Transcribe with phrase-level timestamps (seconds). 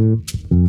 [0.00, 0.59] Mm-hmm.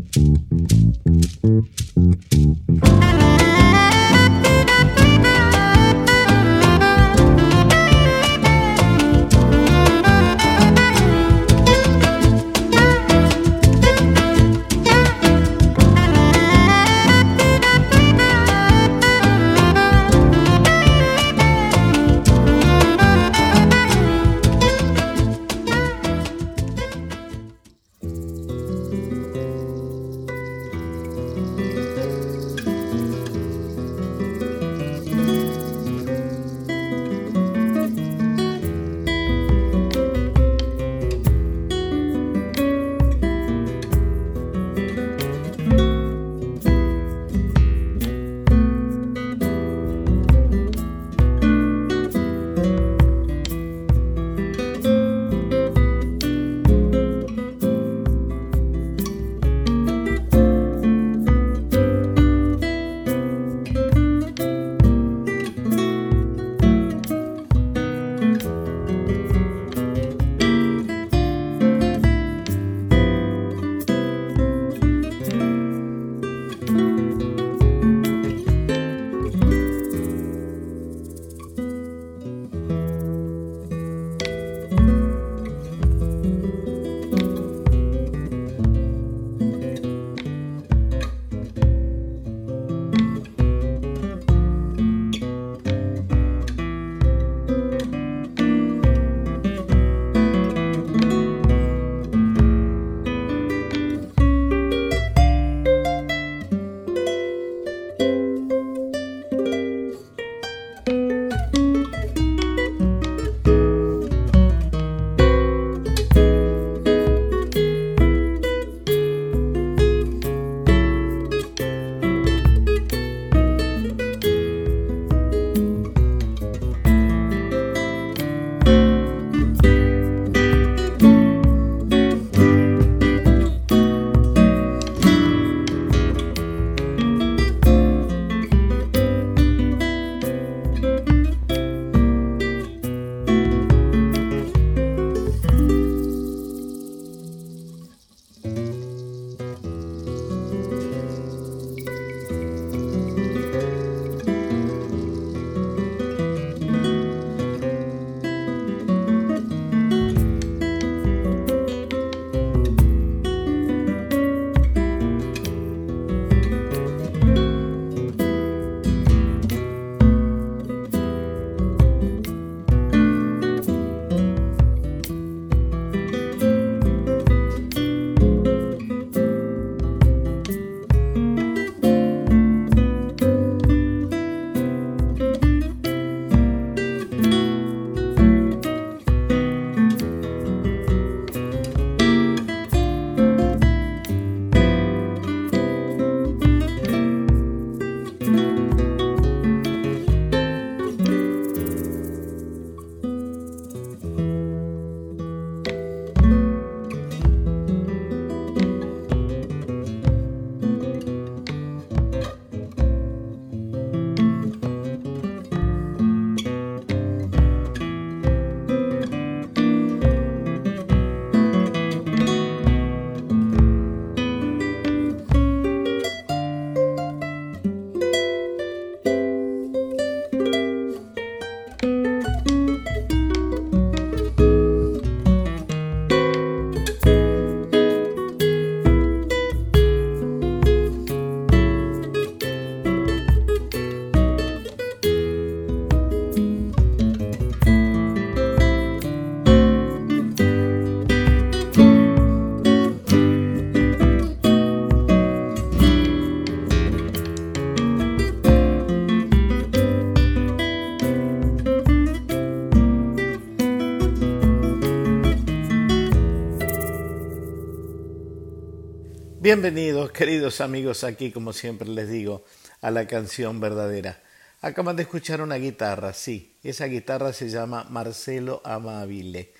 [269.53, 272.45] Bienvenidos, queridos amigos, aquí como siempre les digo,
[272.79, 274.23] a la canción verdadera.
[274.61, 279.51] Acaban de escuchar una guitarra, sí, esa guitarra se llama Marcelo Amabile.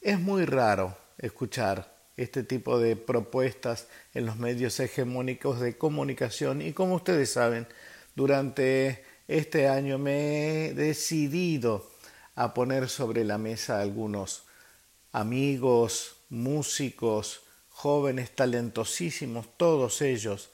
[0.00, 6.72] Es muy raro escuchar este tipo de propuestas en los medios hegemónicos de comunicación y
[6.72, 7.66] como ustedes saben,
[8.14, 11.90] durante este año me he decidido
[12.34, 14.44] a poner sobre la mesa algunos
[15.12, 17.42] amigos, músicos,
[17.78, 20.50] jóvenes talentosísimos, todos ellos,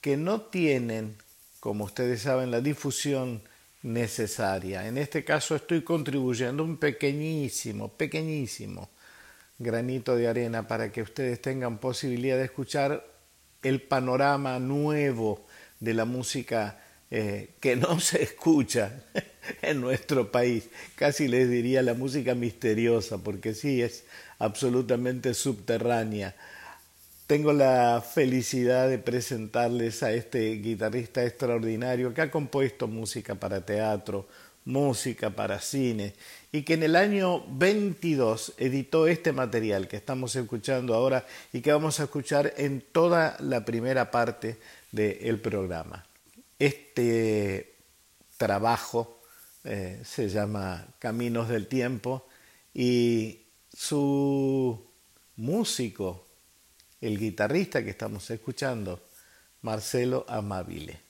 [0.00, 1.14] que no tienen,
[1.60, 3.42] como ustedes saben, la difusión
[3.82, 4.88] necesaria.
[4.88, 8.88] En este caso estoy contribuyendo un pequeñísimo, pequeñísimo
[9.58, 13.04] granito de arena para que ustedes tengan posibilidad de escuchar
[13.62, 15.44] el panorama nuevo
[15.80, 16.82] de la música
[17.16, 19.04] eh, que no se escucha
[19.62, 20.68] en nuestro país.
[20.96, 24.02] Casi les diría la música misteriosa, porque sí es
[24.40, 26.34] absolutamente subterránea.
[27.28, 34.26] Tengo la felicidad de presentarles a este guitarrista extraordinario que ha compuesto música para teatro,
[34.64, 36.14] música para cine
[36.50, 41.72] y que en el año 22 editó este material que estamos escuchando ahora y que
[41.72, 44.58] vamos a escuchar en toda la primera parte
[44.90, 46.04] del programa.
[46.58, 47.76] Este
[48.36, 49.20] trabajo
[49.64, 52.26] eh, se llama Caminos del Tiempo
[52.72, 54.84] y su
[55.36, 56.26] músico,
[57.00, 59.02] el guitarrista que estamos escuchando,
[59.62, 61.03] Marcelo Amabile.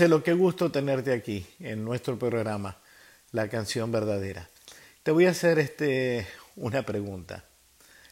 [0.00, 2.78] Marcelo, qué gusto tenerte aquí en nuestro programa,
[3.32, 4.48] La canción verdadera.
[5.02, 6.26] Te voy a hacer este,
[6.56, 7.44] una pregunta.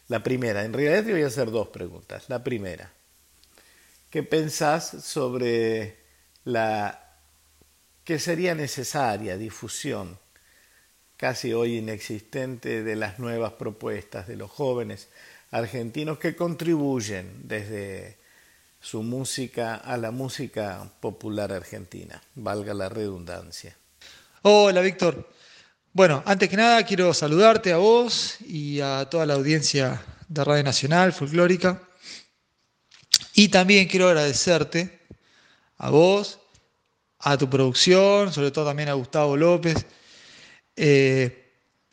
[0.09, 2.29] La primera, en realidad te voy a hacer dos preguntas.
[2.29, 2.93] La primera,
[4.11, 5.97] ¿qué pensás sobre
[6.45, 7.09] la
[8.05, 10.19] que sería necesaria difusión
[11.17, 15.09] casi hoy inexistente de las nuevas propuestas de los jóvenes
[15.51, 18.18] argentinos que contribuyen desde
[18.91, 23.77] su música a la música popular argentina, valga la redundancia.
[24.41, 25.29] Hola Víctor.
[25.93, 30.65] Bueno, antes que nada quiero saludarte a vos y a toda la audiencia de Radio
[30.65, 31.83] Nacional Folclórica.
[33.35, 35.01] Y también quiero agradecerte
[35.77, 36.39] a vos
[37.19, 39.85] a tu producción, sobre todo también a Gustavo López,
[40.77, 41.53] eh,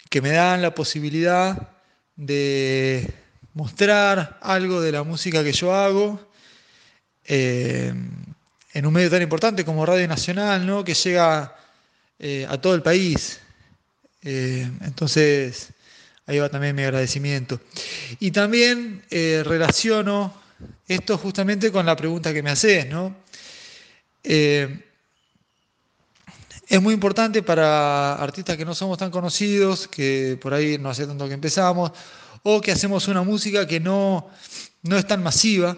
[0.09, 1.75] que me dan la posibilidad
[2.15, 3.13] de
[3.53, 6.33] mostrar algo de la música que yo hago
[7.27, 7.93] eh,
[8.73, 10.83] en un medio tan importante como Radio Nacional, ¿no?
[10.83, 11.55] que llega
[12.19, 13.39] eh, a todo el país.
[14.21, 15.69] entonces,
[16.25, 17.59] ahí va también mi agradecimiento.
[18.19, 20.33] Y también relaciono
[20.87, 23.15] esto justamente con la pregunta que me haces, ¿no?
[26.67, 31.05] Es muy importante para artistas que no somos tan conocidos, que por ahí no hace
[31.05, 31.91] tanto que empezamos,
[32.41, 34.29] o que hacemos una música que no,
[34.81, 35.77] no es tan masiva,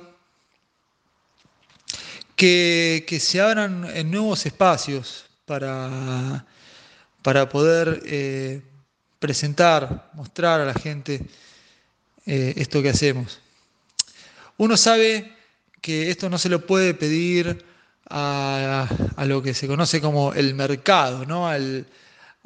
[2.38, 6.46] que, se abran nuevos espacios para,
[7.24, 8.62] para poder eh,
[9.20, 11.22] presentar, mostrar a la gente
[12.26, 13.40] eh, esto que hacemos.
[14.58, 15.36] Uno sabe
[15.82, 17.66] que esto no se lo puede pedir
[18.10, 18.88] a,
[19.26, 21.50] lo que se conoce como el mercado, ¿no?
[21.50, 21.58] a,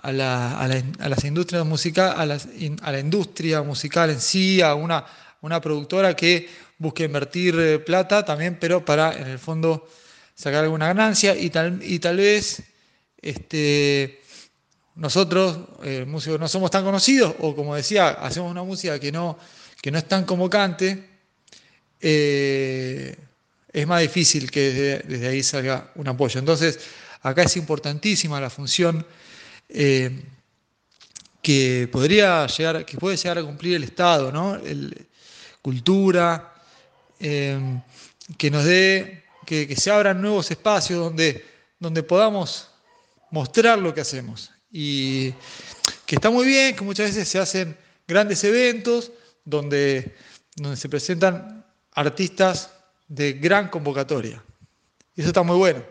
[0.03, 2.47] las industrias musicales,
[2.81, 5.05] a, la industria musical en sí, a una,
[5.41, 6.49] una productora que
[6.81, 9.87] busque invertir eh, plata también, pero para en el fondo
[10.33, 12.63] sacar alguna ganancia y tal, y tal vez
[13.21, 14.19] este,
[14.95, 19.37] nosotros, eh, músicos, no somos tan conocidos o como decía, hacemos una música que no,
[19.79, 21.07] que no es tan convocante.
[21.99, 23.15] Eh,
[23.71, 26.39] es más difícil que desde, ahí salga un apoyo.
[26.39, 26.79] Entonces,
[27.21, 29.05] acá es importantísima la función
[29.69, 30.23] eh,
[31.43, 34.59] que podría llegar, que puede llegar a cumplir el Estado, ¿no?
[35.61, 36.50] cultura,
[37.21, 37.81] eh,
[38.37, 41.45] que nos dé, que, se abran nuevos espacios donde,
[41.79, 42.69] donde podamos
[43.31, 44.51] mostrar lo que hacemos.
[44.71, 45.31] Y
[46.05, 49.11] que está muy bien, que muchas veces se hacen grandes eventos
[49.45, 50.15] donde,
[50.55, 52.71] donde se presentan artistas
[53.07, 54.43] de gran convocatoria.
[55.15, 55.83] Eso está muy bueno.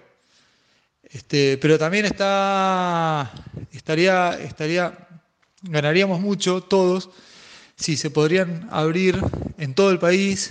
[1.02, 3.32] Este, pero también está,
[3.72, 5.08] estaría, estaría,
[5.62, 7.10] ganaríamos mucho todos
[7.76, 9.20] si se podrían abrir
[9.58, 10.50] en todo el país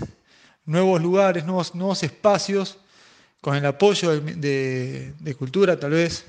[0.70, 2.78] nuevos lugares, nuevos, nuevos espacios,
[3.42, 6.26] con el apoyo de, cultura tal vez,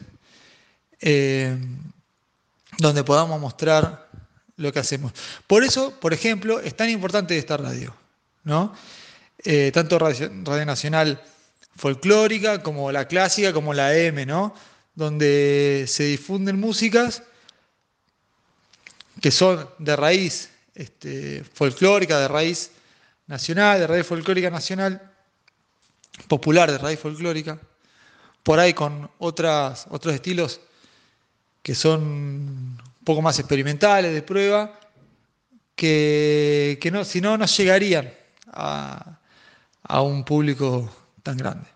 [0.99, 1.59] eh,
[2.79, 4.09] donde podamos mostrar
[4.57, 5.13] lo que hacemos.
[5.47, 7.95] Por eso, por ejemplo, es tan importante esta radio,
[8.45, 8.75] ¿no?
[9.45, 10.31] Eh, tanto Radio,
[10.65, 11.23] Nacional
[11.77, 14.55] folclórica como la clásica, como la M, ¿no?
[14.95, 17.23] Donde se difunden músicas
[19.21, 22.71] que son de raíz este, folclórica, de raíz
[23.31, 25.01] nacional, de raíz folclórica nacional,
[26.29, 27.59] popular, de raíz folclórica,
[28.43, 30.61] por ahí con otras, otros estilos
[31.63, 34.79] que son un poco más experimentales, de prueba,
[35.77, 38.13] que, que no, si no, no llegarían
[38.49, 39.21] a,
[39.83, 40.91] a un público
[41.23, 41.69] tan grande.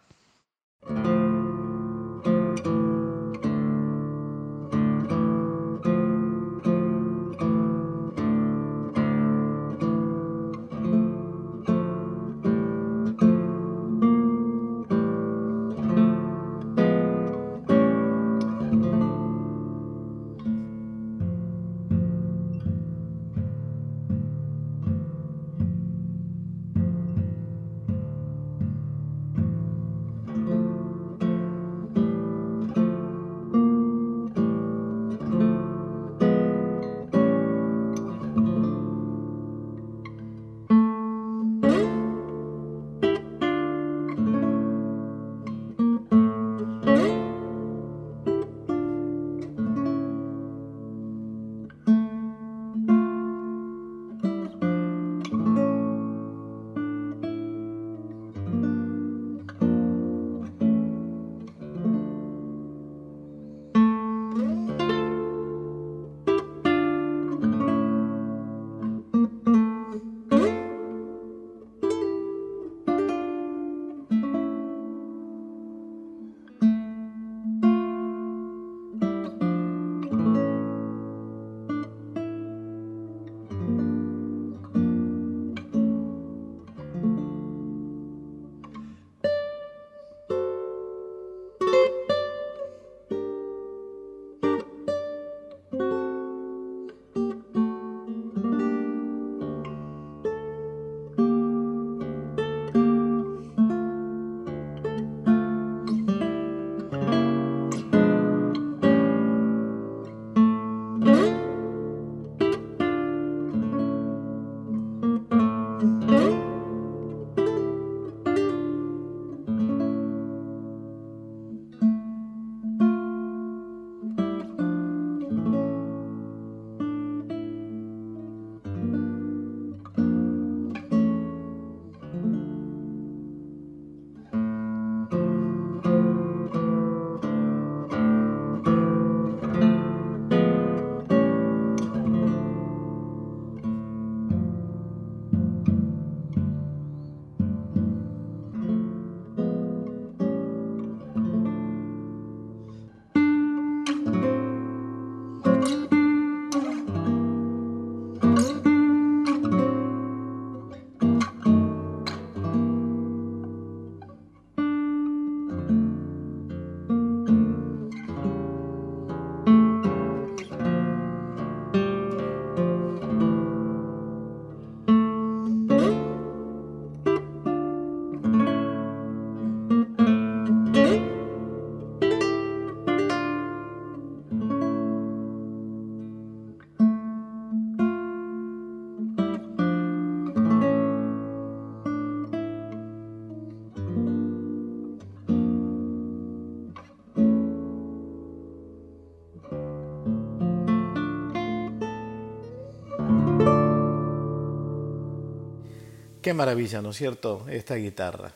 [206.25, 207.45] Qué maravilla, ¿no es cierto?
[207.51, 208.33] Esta guitarra.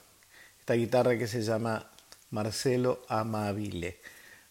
[0.60, 1.90] Esta guitarra que se llama
[2.28, 4.02] Marcelo Amabile.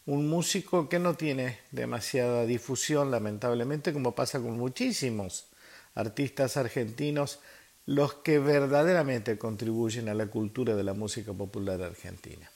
[0.08, 5.50] Un músico que no tiene demasiada difusión, lamentablemente, como pasa con muchísimos
[5.93, 7.39] artistas argentinos,
[7.86, 12.50] los que verdaderamente contribuyen a la cultura de la música popular argentina.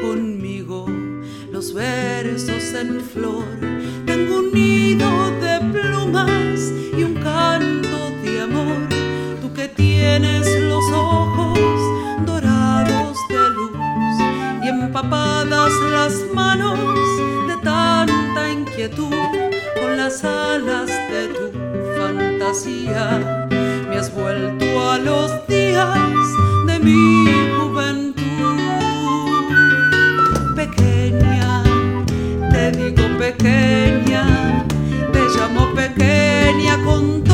[0.00, 0.86] conmigo
[1.52, 3.44] los versos en flor.
[4.06, 5.08] Tengo un nido
[5.40, 6.60] de plumas
[6.96, 8.88] y un canto de amor.
[9.40, 11.80] Tú que tienes los ojos
[12.26, 14.16] dorados de luz
[14.64, 16.78] y empapadas las manos
[17.48, 19.12] de tanta inquietud
[19.80, 23.48] con las alas de tu fantasía.
[23.88, 25.98] Me has vuelto a los días
[26.66, 27.39] de mi
[32.90, 34.64] digo pequeña,
[35.12, 37.29] te llamo pequeña con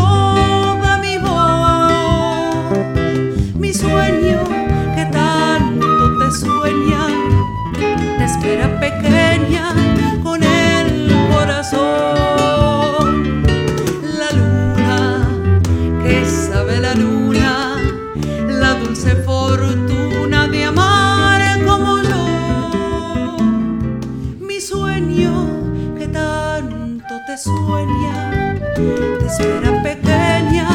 [29.26, 30.68] esfera pequeña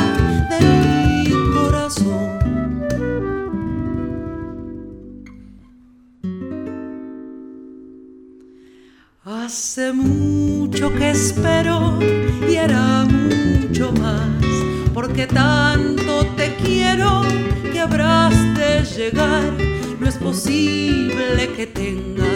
[0.50, 2.30] de mi corazón.
[9.24, 11.98] Hace mucho que espero
[12.50, 14.44] y era mucho más,
[14.94, 17.22] porque tanto te quiero
[17.72, 19.54] que habrás de llegar.
[20.00, 22.34] No es posible que tenga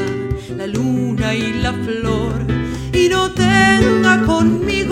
[0.56, 2.46] la luna y la flor
[2.94, 4.85] y no tenga conmigo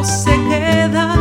[0.00, 1.11] segunda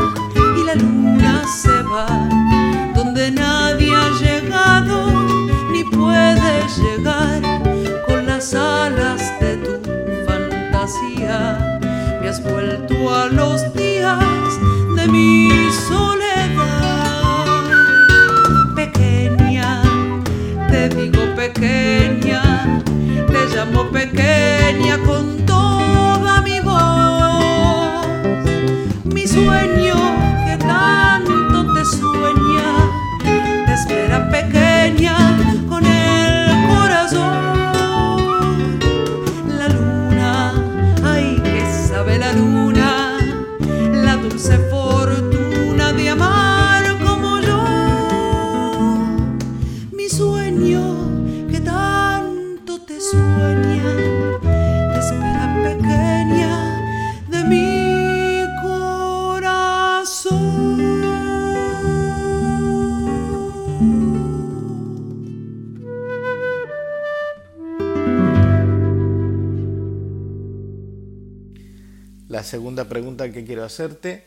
[73.29, 74.25] que quiero hacerte,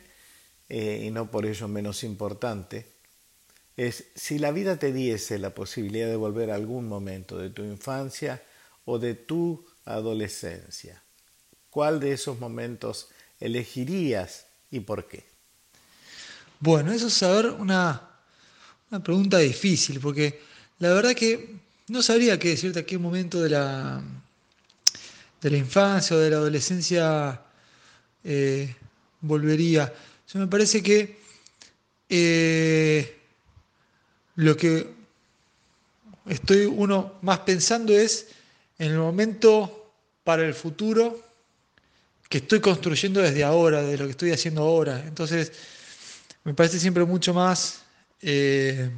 [0.68, 2.86] eh, y no por ello menos importante,
[3.76, 7.62] es si la vida te diese la posibilidad de volver a algún momento de tu
[7.62, 8.42] infancia
[8.84, 11.02] o de tu adolescencia,
[11.70, 13.08] ¿cuál de esos momentos
[13.40, 15.24] elegirías y por qué?
[16.60, 18.10] Bueno, eso es saber una,
[18.90, 20.40] una pregunta difícil, porque
[20.78, 21.56] la verdad que
[21.88, 24.02] no sabría qué decirte a qué momento de la,
[25.42, 27.42] de la infancia o de la adolescencia
[28.22, 28.74] eh,
[29.24, 29.92] volvería.
[30.34, 31.18] me parece que
[32.08, 33.16] eh,
[34.36, 34.86] lo que
[36.26, 38.28] estoy uno más pensando es
[38.78, 41.22] en el momento para el futuro
[42.28, 45.02] que estoy construyendo desde ahora, de lo que estoy haciendo ahora.
[45.06, 45.52] Entonces,
[46.42, 47.82] me parece siempre mucho más
[48.20, 48.90] eh,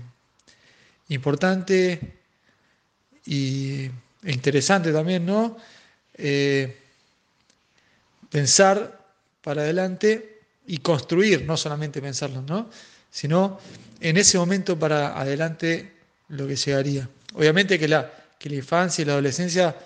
[1.08, 2.14] importante
[3.26, 3.84] y,
[4.22, 5.56] e interesante también, ¿no?
[8.30, 8.95] pensar
[9.46, 12.68] para adelante y construir, no solamente pensarlo, ¿no?
[13.12, 13.60] sino
[14.00, 15.92] en ese momento para adelante
[16.30, 17.08] lo que llegaría.
[17.32, 19.76] obviamente que la, que la infancia y la adolescencia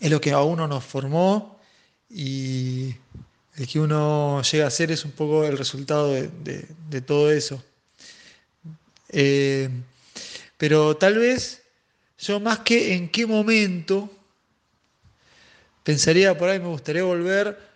[0.00, 1.60] es lo que a uno nos formó
[2.08, 2.94] y
[3.56, 7.62] el que uno llega a ser es un poco el resultado de, todo eso.
[9.10, 9.68] Eh,
[10.56, 11.60] pero tal vez
[12.18, 14.10] yo más que en qué momento
[15.84, 17.69] pensaría por ahí, me gustaría volver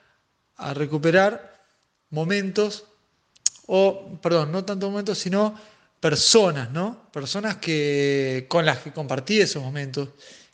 [0.57, 1.55] a recuperar
[2.11, 2.85] momentos,
[3.67, 5.59] o, perdón, no tanto momentos, sino
[6.01, 7.11] personas, ¿no?
[7.11, 10.11] Personas que, con las que compartí esos momentos,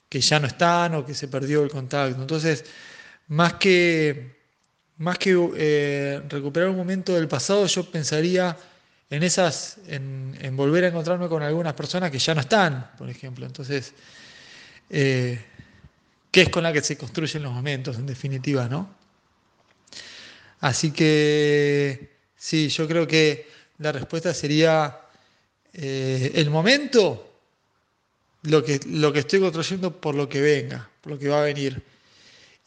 [0.08, 2.20] que ya no están o que se perdió el contacto.
[2.20, 2.64] Entonces,
[3.28, 4.38] más que,
[4.98, 8.56] más que eh, recuperar un momento del pasado, yo pensaría
[9.10, 13.44] en esas, en, volver a encontrarme con algunas personas que ya no están, por ejemplo.
[13.44, 13.92] Entonces,
[14.88, 15.44] eh,
[16.30, 18.99] ¿qué es con la que se construyen los momentos, en definitiva, no?
[20.60, 25.00] Así que, sí, yo creo que la respuesta sería
[25.72, 27.26] eh, el momento
[28.42, 31.44] lo que, lo que estoy construyendo por lo que venga, por lo que va a
[31.44, 31.82] venir.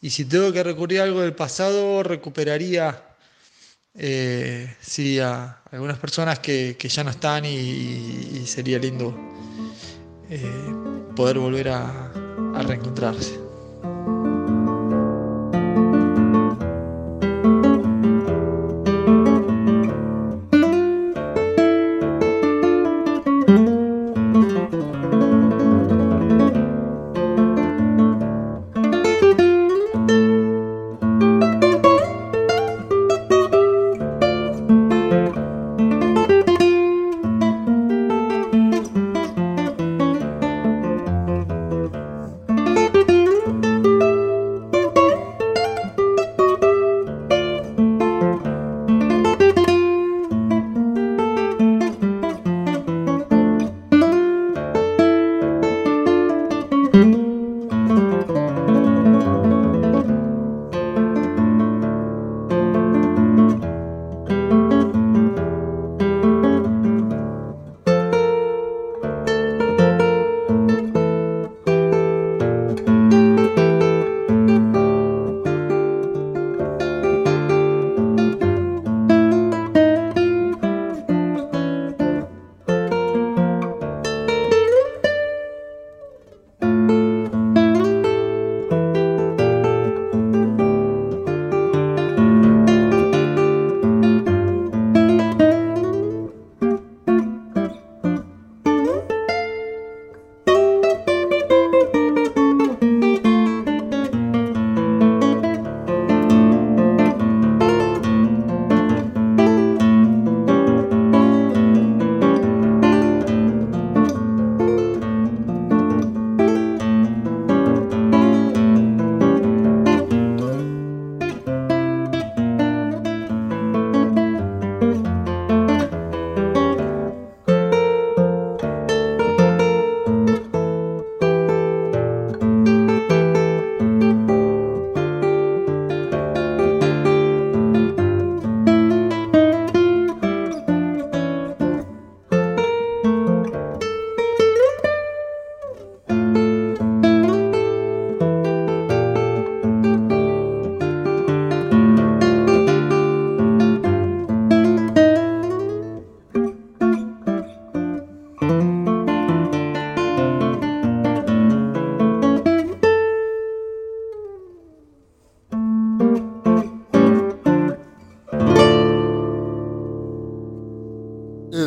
[0.00, 3.02] Y si tengo que recurrir a algo del pasado, recuperaría
[3.96, 9.16] eh, sí, a algunas personas que, ya no están y, sería lindo
[10.28, 10.42] eh,
[11.14, 12.12] poder volver a
[12.66, 13.43] reencontrarse.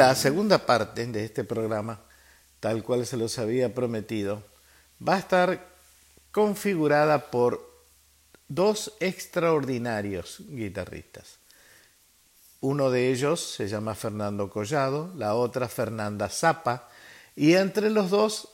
[0.08, 2.00] La segunda parte de este programa,
[2.62, 4.42] tal cual se los había prometido,
[5.06, 5.68] va a estar
[6.32, 7.84] configurada por
[8.48, 11.40] dos extraordinarios guitarristas.
[12.62, 16.88] Uno de ellos se llama Fernando Collado, la otra Fernanda Zapa,
[17.36, 18.48] y entre los dos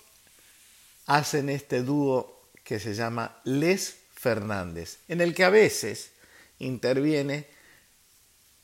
[1.06, 6.14] hacen este dúo que se llama Les Fernández, en el que a veces
[6.58, 7.46] interviene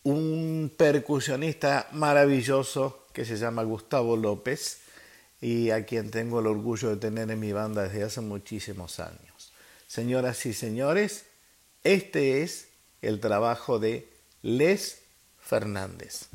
[0.09, 4.79] un percusionista maravilloso que se llama Gustavo López
[5.39, 9.53] y a quien tengo el orgullo de tener en mi banda desde hace muchísimos años.
[9.87, 11.25] Señoras y señores,
[11.83, 12.69] este es
[13.01, 14.09] el trabajo de
[14.41, 15.01] Les
[15.39, 16.28] Fernández.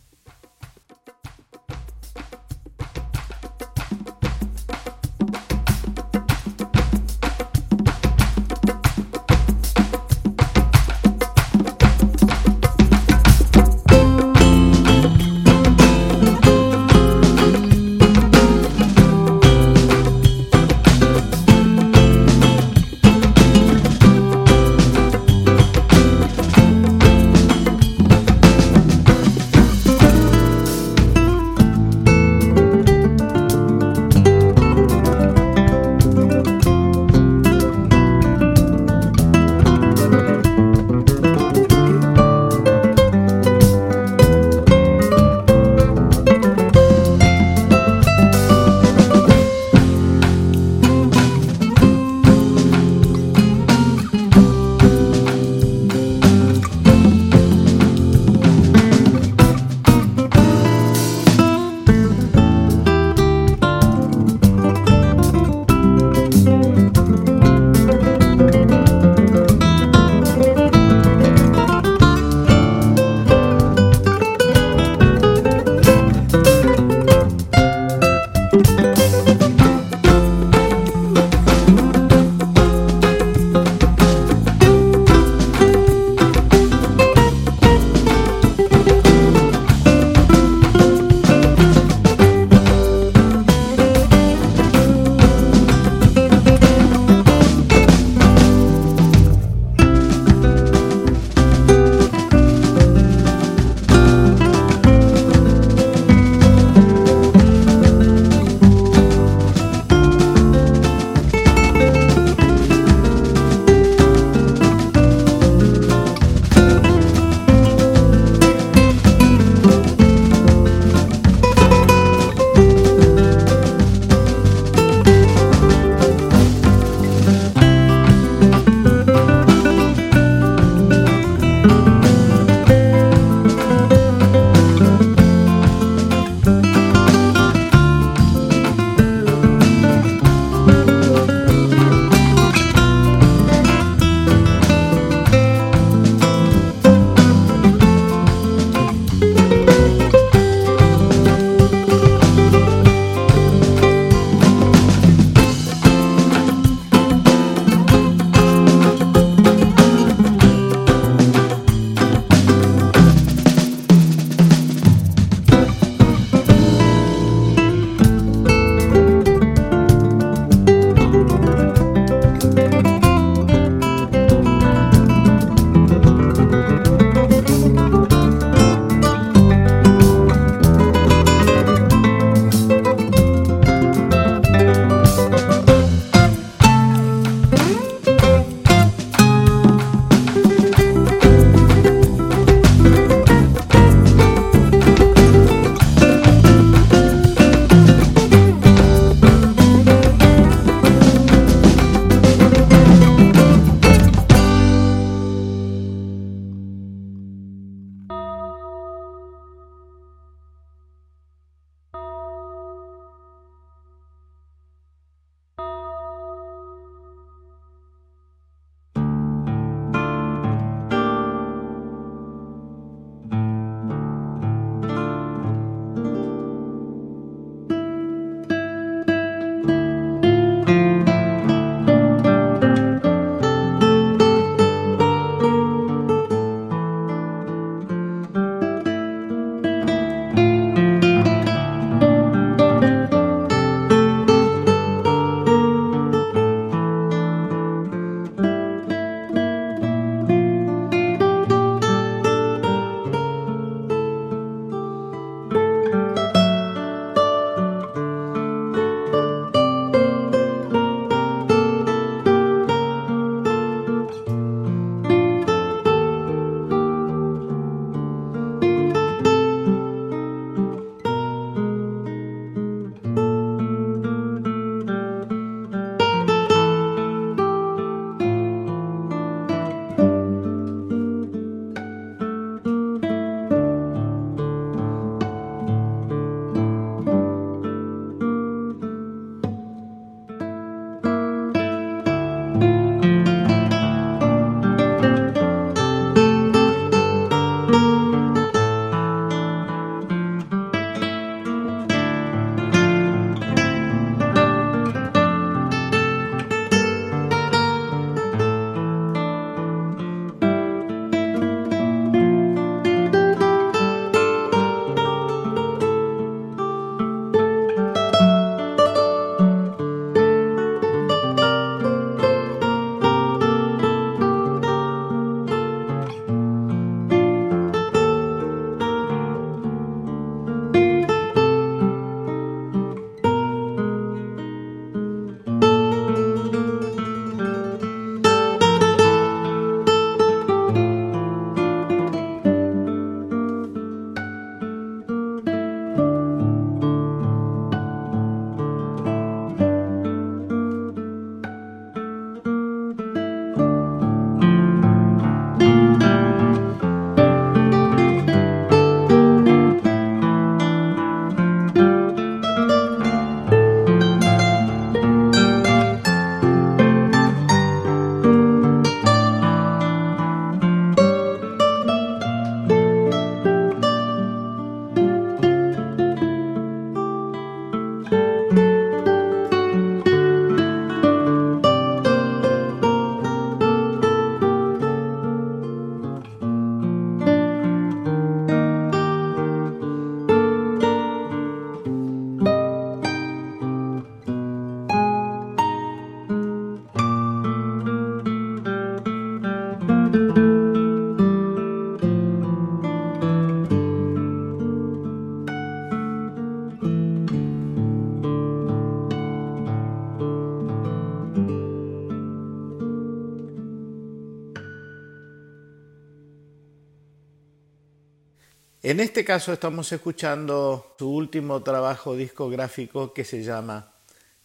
[418.94, 423.92] En este caso estamos escuchando su último trabajo discográfico que se llama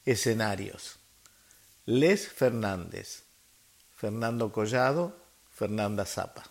[0.03, 0.97] Escenarios.
[1.85, 3.25] Les Fernández,
[3.95, 5.15] Fernando Collado,
[5.51, 6.48] Fernanda Zapa.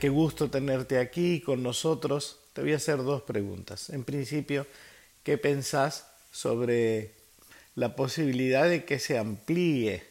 [0.00, 2.38] Qué gusto tenerte aquí con nosotros.
[2.52, 3.88] Te voy a hacer dos preguntas.
[3.90, 4.66] En principio,
[5.22, 7.12] ¿qué pensás sobre
[7.74, 10.02] la posibilidad de que se amplíe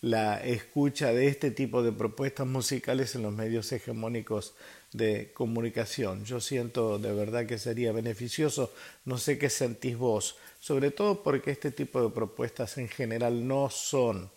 [0.00, 4.54] la escucha de este tipo de propuestas musicales en los medios hegemónicos
[4.92, 6.24] de comunicación?
[6.24, 8.72] Yo siento de verdad que sería beneficioso.
[9.04, 13.70] No sé qué sentís vos, sobre todo porque este tipo de propuestas en general no
[13.70, 14.30] son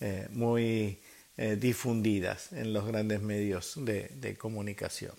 [0.00, 0.98] eh, muy
[1.36, 5.14] eh, difundidas en los grandes medios de, comunicación.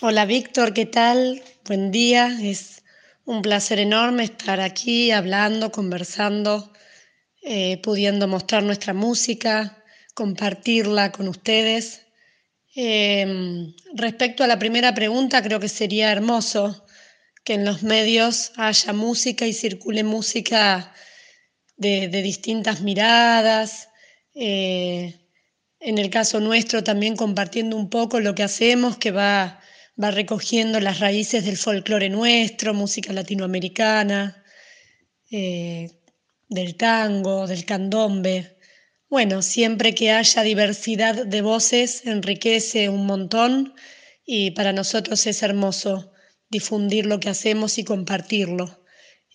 [0.00, 1.42] Hola Víctor, ¿qué tal?
[1.64, 2.38] Buen día.
[2.40, 2.84] Es
[3.24, 6.72] un placer enorme estar aquí hablando, conversando,
[7.42, 9.82] eh, pudiendo mostrar nuestra música,
[10.14, 12.02] compartirla con ustedes.
[12.76, 16.86] Em, respecto a la primera pregunta, creo que sería hermoso
[17.42, 20.94] que en los medios haya música y circule música
[21.76, 23.88] de, distintas miradas,
[24.34, 25.19] eh,
[25.80, 29.60] en el caso nuestro también compartiendo un poco lo que hacemos, que va,
[30.00, 34.44] va recogiendo las raíces del folclore nuestro, música latinoamericana,
[35.30, 35.90] eh,
[36.48, 38.58] del tango, del candombe.
[39.08, 43.74] Bueno, siempre que haya diversidad de voces enriquece un montón
[44.26, 46.12] y para nosotros es hermoso
[46.50, 48.84] difundir lo que hacemos y compartirlo.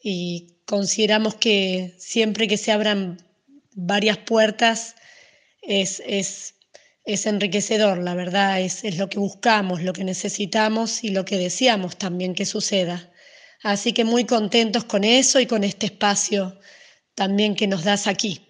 [0.01, 3.17] Y consideramos que siempre que se abran
[3.73, 4.95] varias puertas,
[5.67, 11.25] es, es, enriquecedor, la verdad, es, es lo que buscamos, lo que necesitamos y lo
[11.25, 13.11] que deseamos también que suceda.
[13.63, 16.59] Así que muy contentos con eso y con este espacio
[17.15, 18.41] también que nos das aquí.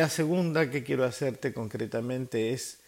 [0.00, 2.78] La segunda que quiero hacerte concretamente es,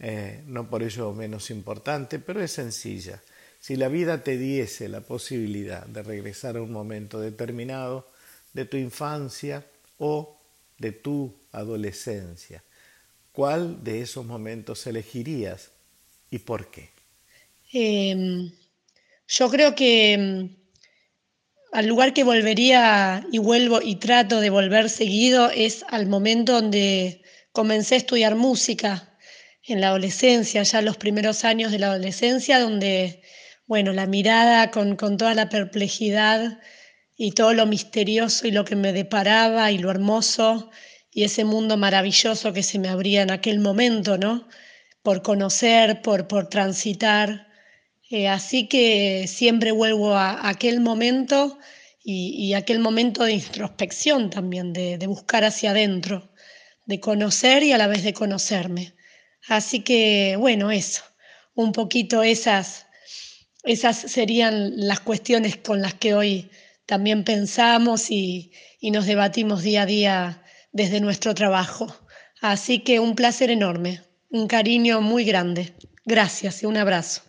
[0.00, 3.22] eh, no por ello menos importante, pero es sencilla.
[3.60, 8.10] Si la vida te diese la posibilidad de regresar a un momento determinado
[8.54, 9.64] de tu infancia
[9.98, 10.36] o
[10.78, 12.64] de tu adolescencia,
[13.30, 15.70] ¿cuál de esos momentos elegirías
[16.28, 16.90] y por qué?
[17.72, 18.50] Em,
[19.28, 20.56] yo creo que em,
[21.78, 27.22] al lugar que volvería y vuelvo y trato de volver seguido es al momento donde
[27.52, 29.16] comencé a estudiar música
[29.62, 33.22] en la adolescencia, ya los primeros años de la adolescencia, donde,
[33.68, 36.58] bueno, la mirada con, con toda la perplejidad
[37.16, 40.72] y todo lo misterioso y lo que me deparaba y lo hermoso
[41.12, 44.48] y ese mundo maravilloso que se me abría en aquel momento, ¿no?
[45.02, 47.47] Por conocer, por, por transitar.
[48.10, 51.58] Eh, así que siempre vuelvo a, aquel momento
[52.02, 56.32] y, aquel momento de introspección también, de, buscar hacia adentro,
[56.86, 58.94] de conocer y a la vez de conocerme.
[59.46, 61.02] Así que, bueno, eso,
[61.54, 62.86] un poquito esas,
[63.62, 66.50] esas serían las cuestiones con las que hoy
[66.86, 70.42] también pensamos y, y nos debatimos día a día
[70.72, 71.94] desde nuestro trabajo.
[72.40, 74.00] Así que un placer enorme,
[74.30, 75.74] un cariño muy grande.
[76.06, 77.27] Gracias y un abrazo.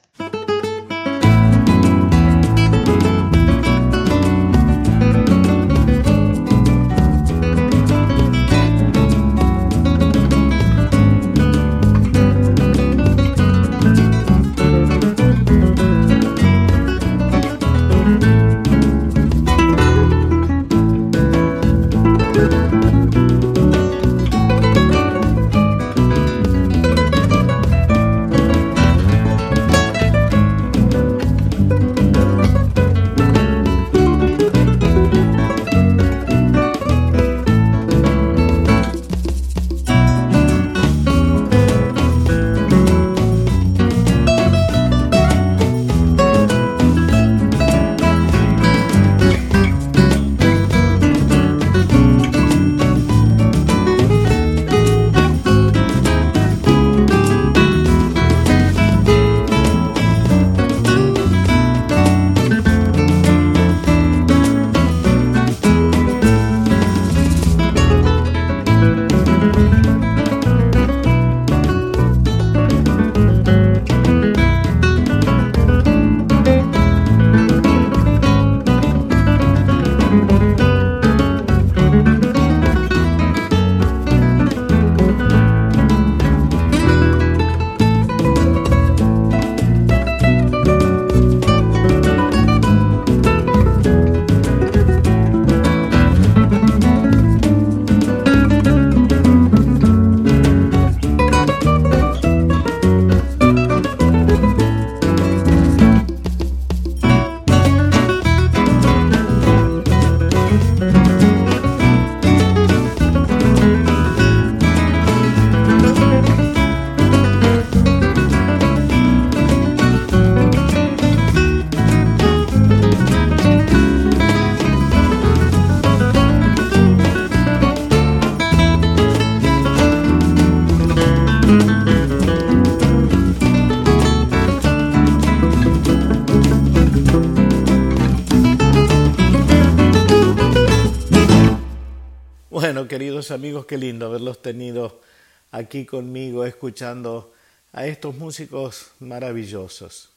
[142.69, 145.01] Queridos amigos, qué lindo haberlos tenido
[145.49, 147.33] aquí conmigo escuchando
[147.73, 150.11] a estos músicos maravillosos.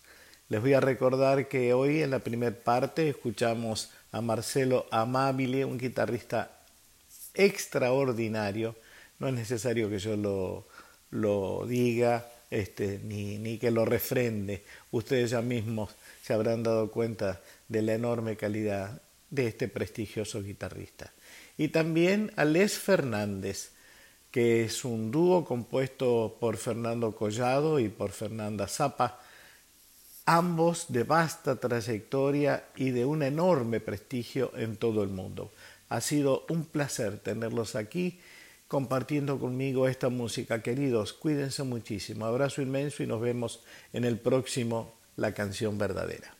[0.50, 5.78] Les voy a recordar que hoy en la primera parte escuchamos a Marcelo Amabile, un
[5.78, 6.50] guitarrista
[7.32, 8.76] extraordinario.
[9.18, 10.66] No es necesario que yo lo,
[11.10, 14.62] lo diga este, ni, ni que lo refrende.
[14.90, 19.00] Ustedes ya mismos se habrán dado cuenta de la enorme calidad
[19.30, 21.10] de este prestigioso guitarrista
[21.62, 23.70] y también a Les Fernández,
[24.32, 29.20] que es un dúo compuesto por Fernando Collado y por Fernanda Zapa,
[30.26, 35.52] ambos de vasta trayectoria y de un enorme prestigio en todo el mundo.
[35.88, 38.18] Ha sido un placer tenerlos aquí
[38.66, 40.62] compartiendo conmigo esta música.
[40.62, 42.26] Queridos, cuídense muchísimo.
[42.26, 46.34] Abrazo inmenso y nos vemos en el próximo La canción verdadera.